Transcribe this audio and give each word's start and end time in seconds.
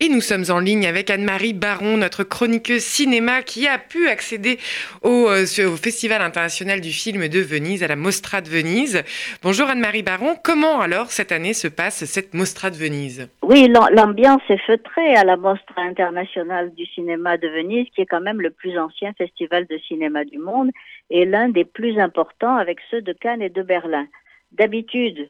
Et 0.00 0.08
nous 0.08 0.20
sommes 0.20 0.44
en 0.48 0.60
ligne 0.60 0.86
avec 0.86 1.10
Anne-Marie 1.10 1.54
Baron, 1.54 1.96
notre 1.96 2.22
chroniqueuse 2.22 2.84
cinéma 2.84 3.42
qui 3.42 3.66
a 3.66 3.78
pu 3.78 4.06
accéder 4.06 4.58
au, 5.02 5.26
euh, 5.26 5.42
au, 5.42 5.76
Festival 5.76 6.22
international 6.22 6.80
du 6.80 6.92
film 6.92 7.26
de 7.26 7.40
Venise, 7.40 7.82
à 7.82 7.88
la 7.88 7.96
Mostra 7.96 8.40
de 8.40 8.48
Venise. 8.48 9.02
Bonjour 9.42 9.68
Anne-Marie 9.68 10.04
Baron, 10.04 10.36
comment 10.44 10.78
alors 10.78 11.06
cette 11.06 11.32
année 11.32 11.52
se 11.52 11.66
passe 11.66 12.04
cette 12.04 12.32
Mostra 12.32 12.70
de 12.70 12.76
Venise? 12.76 13.28
Oui, 13.42 13.66
l'ambiance 13.68 14.42
est 14.48 14.64
feutrée 14.68 15.16
à 15.16 15.24
la 15.24 15.36
Mostra 15.36 15.82
internationale 15.82 16.72
du 16.76 16.86
cinéma 16.86 17.36
de 17.36 17.48
Venise, 17.48 17.88
qui 17.92 18.02
est 18.02 18.06
quand 18.06 18.20
même 18.20 18.40
le 18.40 18.50
plus 18.50 18.78
ancien 18.78 19.12
festival 19.14 19.66
de 19.66 19.78
cinéma 19.78 20.24
du 20.24 20.38
monde 20.38 20.70
et 21.10 21.24
l'un 21.24 21.48
des 21.48 21.64
plus 21.64 21.98
importants 21.98 22.54
avec 22.54 22.78
ceux 22.92 23.02
de 23.02 23.12
Cannes 23.12 23.42
et 23.42 23.50
de 23.50 23.62
Berlin. 23.62 24.06
D'habitude, 24.52 25.28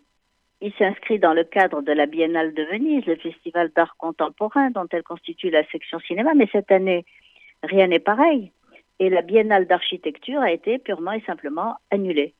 il 0.60 0.72
s'inscrit 0.74 1.18
dans 1.18 1.34
le 1.34 1.44
cadre 1.44 1.82
de 1.82 1.92
la 1.92 2.06
Biennale 2.06 2.52
de 2.54 2.64
Venise, 2.64 3.06
le 3.06 3.16
festival 3.16 3.70
d'art 3.74 3.96
contemporain 3.96 4.70
dont 4.70 4.86
elle 4.90 5.02
constitue 5.02 5.50
la 5.50 5.64
section 5.68 6.00
cinéma, 6.00 6.34
mais 6.34 6.48
cette 6.50 6.72
année, 6.72 7.04
rien 7.62 7.86
n'est 7.86 8.00
pareil. 8.00 8.52
Et 8.98 9.10
la 9.10 9.22
Biennale 9.22 9.66
d'architecture 9.66 10.40
a 10.40 10.50
été 10.50 10.78
purement 10.78 11.12
et 11.12 11.22
simplement 11.22 11.76
annulée. 11.90 12.34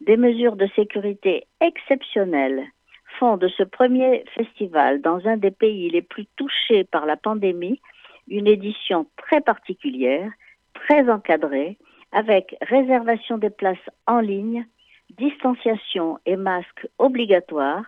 Des 0.00 0.18
mesures 0.18 0.56
de 0.56 0.66
sécurité 0.76 1.46
exceptionnelles 1.60 2.64
font 3.18 3.36
de 3.36 3.48
ce 3.48 3.62
premier 3.62 4.24
festival 4.34 5.00
dans 5.00 5.26
un 5.26 5.36
des 5.36 5.50
pays 5.50 5.88
les 5.88 6.02
plus 6.02 6.26
touchés 6.36 6.84
par 6.84 7.06
la 7.06 7.16
pandémie 7.16 7.80
une 8.28 8.46
édition 8.46 9.06
très 9.16 9.40
particulière, 9.40 10.30
très 10.74 11.08
encadrée, 11.10 11.78
avec 12.12 12.56
réservation 12.62 13.38
des 13.38 13.50
places 13.50 13.90
en 14.06 14.20
ligne, 14.20 14.66
distanciation 15.10 16.18
et 16.26 16.36
masques 16.36 16.88
obligatoires, 16.98 17.84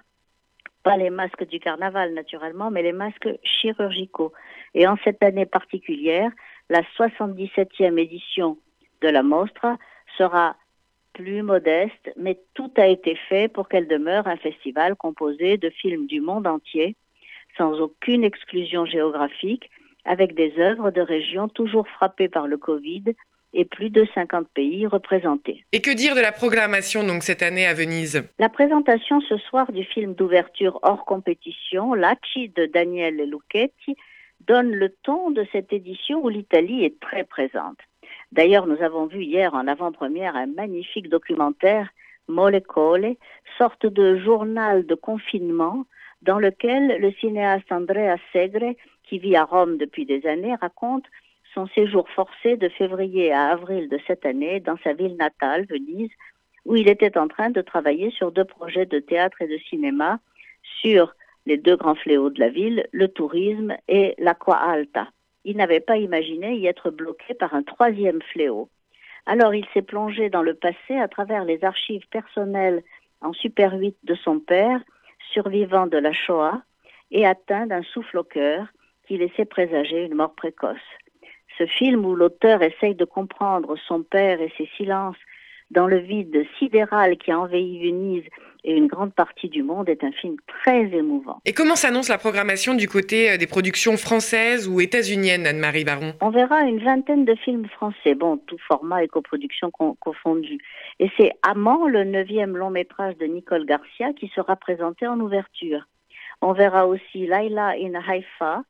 pas 0.83 0.97
les 0.97 1.11
masques 1.11 1.47
du 1.49 1.59
carnaval 1.59 2.15
naturellement, 2.15 2.71
mais 2.71 2.83
les 2.83 2.93
masques 2.93 3.29
chirurgicaux. 3.43 4.33
Et 4.75 4.87
en 4.87 4.97
cette 5.03 5.23
année 5.23 5.47
particulière, 5.47 6.31
la 6.69 6.83
77e 6.97 7.99
édition 7.99 8.59
de 9.03 9.09
la 9.09 9.23
Mostra 9.23 9.79
sera 10.17 10.57
plus 11.13 11.43
modeste, 11.43 12.13
mais 12.17 12.39
tout 12.55 12.71
a 12.77 12.87
été 12.87 13.17
fait 13.29 13.49
pour 13.49 13.69
qu'elle 13.69 13.89
demeure 13.89 14.27
un 14.27 14.37
festival 14.37 14.95
composé 14.97 15.57
de 15.57 15.71
films 15.71 16.07
du 16.07 16.21
monde 16.21 16.47
entier, 16.47 16.95
sans 17.57 17.81
aucune 17.81 18.23
exclusion 18.23 18.85
géographique, 18.85 19.71
avec 20.05 20.35
des 20.35 20.53
œuvres 20.59 20.91
de 20.91 21.01
régions 21.01 21.49
toujours 21.49 21.89
frappées 21.89 22.29
par 22.29 22.47
le 22.47 22.59
Covid 22.59 23.05
et 23.57 23.65
plus 23.65 23.91
de 23.91 24.07
50 24.15 24.49
pays 24.49 24.87
représentés. 24.87 25.65
Et 25.73 25.81
que 25.81 25.91
dire 25.91 26.15
de 26.15 26.21
la 26.21 26.31
programmation 26.31 27.05
donc 27.05 27.23
cette 27.23 27.43
année 27.43 27.67
à 27.67 27.75
Venise? 27.75 28.23
La 28.39 28.51
présentation 28.51 29.21
ce 29.23 29.39
soir 29.39 29.73
du 29.73 29.83
film 29.83 30.15
d'ouverture 30.15 30.79
hors 30.83 31.05
compétition, 31.07 31.95
Lacci 31.95 32.51
de 32.51 32.67
Daniel 32.67 33.17
Lucchetti, 33.17 33.97
donne 34.47 34.71
le 34.71 34.91
ton 35.03 35.31
de 35.31 35.47
cette 35.53 35.73
édition 35.73 36.23
où 36.23 36.29
l'Italie 36.29 36.85
est 36.85 37.01
très 37.01 37.25
présente. 37.25 37.79
D'ailleurs, 38.31 38.67
nous 38.67 38.83
avons 38.83 39.07
vu 39.07 39.25
hier 39.25 39.55
en 39.55 39.67
avant-première 39.67 40.37
un 40.37 40.47
magnifique 40.47 41.09
documentaire, 41.09 41.89
Mole 42.29 42.61
Cole, 42.61 43.15
sorte 43.57 43.87
de 43.87 44.19
journal 44.19 44.85
de 44.85 44.95
confinement 44.95 45.87
dans 46.23 46.39
lequel 46.39 47.01
le 47.01 47.13
cinéaste 47.13 47.71
Andrea 47.73 48.17
Segre, 48.33 48.75
qui 49.05 49.19
vit 49.19 49.37
à 49.37 49.45
Rome 49.45 49.79
depuis 49.79 50.05
des 50.05 50.27
années, 50.27 50.55
raconte 50.61 51.05
son 51.57 51.67
séjour 51.69 52.07
forcé 52.11 52.59
de 52.59 52.69
février 52.69 53.33
à 53.33 53.49
avril 53.49 53.89
de 53.89 53.99
cette 54.07 54.27
année 54.27 54.61
dans 54.61 54.77
sa 54.85 54.93
ville 54.93 55.17
natale, 55.17 55.65
Venise, 55.65 56.11
où 56.67 56.77
il 56.77 56.89
était 56.89 57.17
en 57.17 57.29
train 57.29 57.49
de 57.49 57.63
travailler 57.63 58.11
sur 58.11 58.31
deux 58.31 58.45
projets 58.45 58.85
de 58.85 58.99
théâtre 58.99 59.41
et 59.41 59.49
de 59.49 59.57
cinéma 59.71 60.21
sur 60.83 61.15
les 61.47 61.57
deux 61.57 61.77
grands 61.77 61.95
fléaux 61.95 62.29
de 62.29 62.41
la 62.41 62.51
ville, 62.51 62.87
le 62.93 63.09
tourisme 63.09 63.75
et 63.89 64.15
l'aqua 64.19 64.57
alta. 64.57 65.09
Il 65.45 65.57
n'avait 65.57 65.81
pas 65.81 65.97
imaginé 65.97 66.57
y 66.57 66.67
être 66.67 66.91
bloqué 66.91 67.33
par 67.33 67.55
un 67.55 67.63
troisième 67.63 68.21
fléau. 68.21 68.69
Alors 69.25 69.55
il 69.55 69.65
s'est 69.73 69.83
plongé 69.83 70.29
dans 70.29 70.43
le 70.43 70.55
passé 70.55 70.97
à 71.01 71.09
travers 71.09 71.45
les 71.45 71.65
archives 71.65 72.07
personnelles 72.11 72.83
en 73.23 73.33
Super 73.33 73.73
8 73.79 73.97
de 74.05 74.15
son 74.15 74.41
père, 74.41 74.81
survivant 75.33 75.87
de 75.87 75.97
la 75.97 76.13
Shoah, 76.13 76.61
et 77.11 77.25
atteint 77.25 77.67
d'un 77.67 77.83
souffle 77.83 78.19
au 78.19 78.25
cœur 78.25 78.67
qui 79.07 79.17
laissait 79.17 79.47
présager 79.47 80.05
une 80.05 80.17
mort 80.17 80.35
précoce 80.35 80.77
ce 81.59 81.67
film 81.67 82.05
où 82.05 82.15
l'auteur 82.15 82.63
essaye 82.63 82.95
de 82.95 83.05
comprendre 83.05 83.77
son 83.87 84.03
père 84.03 84.41
et 84.41 84.53
ses 84.57 84.69
silences 84.77 85.17
dans 85.71 85.87
le 85.87 85.99
vide 85.99 86.45
sidéral 86.59 87.17
qui 87.19 87.33
a 87.33 87.41
envahi 87.41 87.81
Venise 87.81 88.25
et 88.67 88.75
une 88.75 88.89
grande 88.89 89.15
partie 89.15 89.49
du 89.49 89.63
monde 89.63 89.89
est 89.89 90.03
un 90.03 90.11
film 90.11 90.37
très 90.47 90.87
émouvant. 90.87 91.41
Et 91.45 91.53
comment 91.53 91.77
s'annonce 91.77 92.09
la 92.09 92.19
programmation 92.19 92.75
du 92.75 92.89
côté 92.89 93.31
euh, 93.31 93.37
des 93.37 93.47
productions 93.47 93.97
françaises 93.97 94.69
ou 94.69 94.81
états-uniennes, 94.81 95.47
Anne-Marie 95.47 95.85
Baron? 95.85 96.15
On 96.21 96.31
verra 96.31 96.63
une 96.63 96.83
vingtaine 96.83 97.25
de 97.25 97.35
films 97.37 97.69
français, 97.69 98.15
bon, 98.17 98.39
tout 98.39 98.59
format 98.67 99.05
et 99.05 99.09
coproduction 99.09 99.71
confondus. 99.71 100.59
Et 100.99 101.11
c'est 101.17 101.31
Amant, 101.43 101.87
le 101.87 102.03
neuvième 102.03 102.57
long 102.57 102.71
métrage 102.71 103.17
de 103.19 103.27
Nicole 103.27 103.67
Garcia, 103.67 104.13
qui 104.13 104.31
sera 104.35 104.57
présenté 104.57 105.07
en 105.07 105.21
ouverture. 105.21 105.87
On 106.43 106.53
verra 106.53 106.89
aussi 106.89 107.27
Laila 107.27 107.75
in 107.81 107.95
Haifa, 107.95 108.63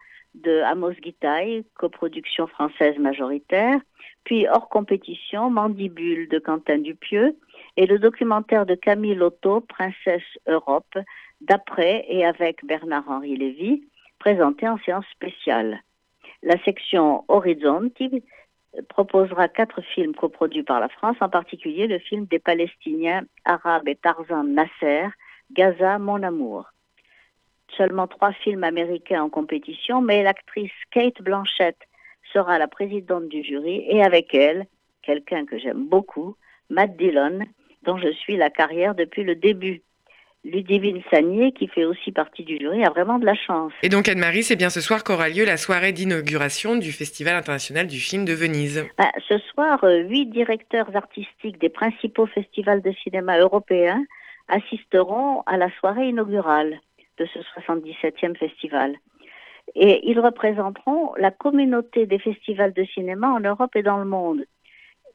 de 0.43 0.61
Amos 0.63 0.93
Guitaille, 0.93 1.65
coproduction 1.75 2.47
française 2.47 2.99
majoritaire, 2.99 3.81
puis 4.25 4.47
hors 4.49 4.69
compétition, 4.69 5.51
Mandibule 5.51 6.29
de 6.29 6.39
Quentin 6.39 6.79
Dupieux 6.79 7.37
et 7.77 7.87
le 7.87 7.99
documentaire 7.99 8.67
de 8.67 8.75
Camille 8.75 9.15
Lotto, 9.15 9.61
Princesse 9.61 10.23
Europe, 10.47 10.99
d'après 11.41 12.05
et 12.09 12.25
avec 12.25 12.65
Bernard-Henri 12.65 13.37
Lévy, 13.37 13.85
présenté 14.19 14.69
en 14.69 14.79
séance 14.79 15.07
spéciale. 15.13 15.83
La 16.43 16.63
section 16.65 17.25
Horizonti 17.29 18.23
proposera 18.89 19.49
quatre 19.49 19.81
films 19.81 20.15
coproduits 20.15 20.63
par 20.63 20.81
la 20.81 20.89
France, 20.89 21.17
en 21.21 21.29
particulier 21.29 21.87
le 21.87 21.99
film 21.99 22.27
des 22.27 22.39
Palestiniens 22.39 23.25
arabes 23.45 23.89
et 23.89 23.97
Tarzan 23.97 24.45
Nasser, 24.45 25.09
Gaza, 25.53 25.99
mon 25.99 26.23
amour 26.23 26.67
seulement 27.77 28.07
trois 28.07 28.33
films 28.33 28.65
américains 28.65 29.23
en 29.23 29.29
compétition, 29.29 30.01
mais 30.01 30.23
l'actrice 30.23 30.73
Kate 30.91 31.21
Blanchett 31.23 31.77
sera 32.33 32.59
la 32.59 32.69
présidente 32.69 33.29
du 33.29 33.43
jury 33.43 33.85
et 33.89 34.03
avec 34.03 34.35
elle, 34.35 34.67
quelqu'un 35.03 35.47
que 35.47 35.59
j'aime 35.59 35.87
beaucoup, 35.87 36.37
Matt 36.71 36.97
Dillon, 36.97 37.41
dont 37.85 37.99
je 37.99 38.13
suis 38.13 38.37
la 38.37 38.51
carrière 38.51 38.95
depuis 38.95 39.23
le 39.23 39.35
début. 39.35 39.83
Ludivine 40.45 41.03
Sagnier, 41.11 41.51
qui 41.51 41.67
fait 41.67 41.85
aussi 41.85 42.13
partie 42.13 42.45
du 42.45 42.57
jury, 42.59 42.85
a 42.85 42.91
vraiment 42.91 43.19
de 43.19 43.27
la 43.27 43.35
chance. 43.35 43.73
Et 43.83 43.89
donc, 43.89 44.09
Anne-Marie, 44.09 44.45
c'est 44.45 44.55
bien 44.55 44.71
ce 44.71 44.81
soir 44.81 45.03
qu'aura 45.03 45.29
lieu 45.29 45.45
la 45.45 45.57
soirée 45.57 45.91
d'inauguration 45.91 46.77
du 46.77 46.93
Festival 46.93 47.35
international 47.35 47.89
du 47.89 47.99
film 47.99 48.25
de 48.25 48.33
Venise. 48.33 48.87
Bah, 48.97 49.11
ce 49.29 49.39
soir, 49.39 49.83
euh, 49.83 50.03
huit 50.03 50.27
directeurs 50.27 50.95
artistiques 50.95 51.61
des 51.61 51.69
principaux 51.69 52.27
festivals 52.27 52.81
de 52.81 52.93
cinéma 53.03 53.39
européens 53.39 54.05
assisteront 54.49 55.43
à 55.47 55.57
la 55.57 55.69
soirée 55.81 56.09
inaugurale 56.09 56.79
de 57.19 57.27
ce 57.27 57.39
77e 57.61 58.37
festival. 58.37 58.97
Et 59.75 60.09
ils 60.09 60.21
représenteront 60.21 61.15
la 61.17 61.31
communauté 61.31 62.07
des 62.07 62.19
festivals 62.19 62.73
de 62.73 62.85
cinéma 62.85 63.29
en 63.29 63.41
Europe 63.41 63.75
et 63.75 63.83
dans 63.83 63.99
le 63.99 64.05
monde. 64.05 64.45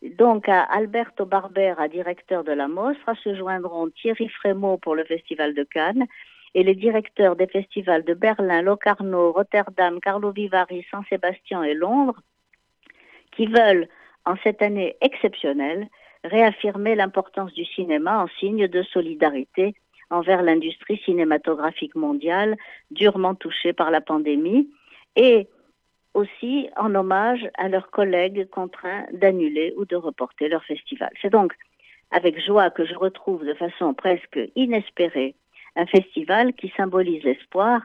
Donc 0.02 0.50
à 0.50 0.64
Alberto 0.64 1.26
Barbera, 1.26 1.88
directeur 1.88 2.44
de 2.44 2.52
la 2.52 2.68
Mostra, 2.68 3.14
se 3.24 3.36
joindront 3.36 3.90
Thierry 3.90 4.30
Frémaux 4.30 4.78
pour 4.78 4.96
le 4.96 5.04
Festival 5.06 5.54
de 5.54 5.64
Cannes 5.64 6.08
et 6.54 6.64
les 6.64 6.76
directeurs 6.76 7.36
des 7.36 7.48
festivals 7.48 8.04
de 8.04 8.14
Berlin, 8.14 8.62
Locarno, 8.62 9.32
Rotterdam, 9.32 10.00
Carlo 10.02 10.32
Vivari, 10.32 10.86
Saint-Sébastien 10.92 11.64
et 11.64 11.76
Londres, 11.76 12.20
qui 13.32 13.46
veulent, 13.46 13.88
en 14.26 14.36
cette 14.44 14.62
année 14.62 14.98
exceptionnelle, 15.02 15.88
réaffirmer 16.24 16.96
l'importance 16.96 17.54
du 17.54 17.66
cinéma 17.66 18.24
en 18.24 18.28
signe 18.40 18.68
de 18.68 18.84
solidarité 18.84 19.76
envers 20.12 20.44
l'industrie 20.44 21.02
cinématographique 21.04 21.96
mondiale 21.96 22.58
durement 22.92 23.34
touchée 23.34 23.74
par 23.74 23.90
la 23.90 24.02
pandémie 24.02 24.70
et 25.16 25.48
aussi 26.14 26.70
en 26.78 26.94
hommage 26.94 27.50
à 27.58 27.70
leurs 27.70 27.90
collègues 27.90 28.50
contraints 28.50 29.06
d'annuler 29.14 29.74
ou 29.78 29.86
de 29.86 29.96
reporter 29.96 30.50
leur 30.50 30.64
festival. 30.66 31.10
C'est 31.22 31.32
donc 31.32 31.54
avec 32.12 32.40
joie 32.46 32.70
que 32.70 32.86
je 32.86 32.94
retrouve 32.94 33.46
de 33.46 33.54
façon 33.54 33.94
presque 33.94 34.40
inespérée 34.56 35.36
un 35.78 35.86
festival 35.86 36.54
qui 36.54 36.72
symbolise 36.76 37.24
l'espoir 37.24 37.82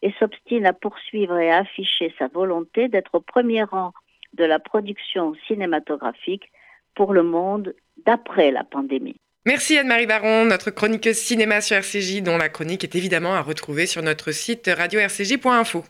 et 0.00 0.12
s'obstine 0.18 0.66
à 0.66 0.72
poursuivre 0.72 1.38
et 1.38 1.50
à 1.50 1.58
afficher 1.58 2.14
sa 2.18 2.28
volonté 2.28 2.88
d'être 2.88 3.14
au 3.14 3.20
premier 3.20 3.62
rang 3.62 3.92
de 4.32 4.44
la 4.44 4.58
production 4.58 5.34
cinématographique 5.46 6.50
pour 6.94 7.12
le 7.12 7.22
monde 7.22 7.74
d'après 8.04 8.50
la 8.50 8.64
pandémie. 8.64 9.20
Merci 9.46 9.78
Anne-Marie 9.78 10.06
Baron, 10.06 10.44
notre 10.44 10.72
chroniqueuse 10.72 11.18
cinéma 11.18 11.60
sur 11.60 11.76
RCJ, 11.76 12.20
dont 12.20 12.36
la 12.36 12.48
chronique 12.48 12.82
est 12.82 12.96
évidemment 12.96 13.36
à 13.36 13.42
retrouver 13.42 13.86
sur 13.86 14.02
notre 14.02 14.32
site 14.32 14.68
radio-rcj.info. 14.76 15.84